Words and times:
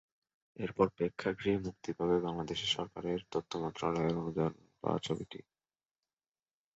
এরপর 0.59 0.87
প্রেক্ষাগৃহে 0.95 1.63
মুক্তি 1.65 1.89
পাবে 1.97 2.15
বাংলাদেশ 2.19 2.59
সরকারের 2.75 3.19
তথ্য 3.31 3.51
মন্ত্রণালয়ের 3.57 4.19
অনুদান 4.21 4.51
পাওয়া 4.81 4.99
ছবিটি। 4.99 5.39